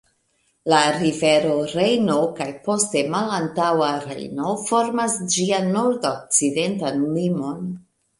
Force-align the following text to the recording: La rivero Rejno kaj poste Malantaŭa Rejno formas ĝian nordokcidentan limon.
La 0.71 0.77
rivero 0.93 1.49
Rejno 1.79 2.15
kaj 2.39 2.47
poste 2.67 3.03
Malantaŭa 3.15 3.89
Rejno 4.05 4.55
formas 4.71 5.19
ĝian 5.35 5.69
nordokcidentan 5.77 7.05
limon. 7.19 7.61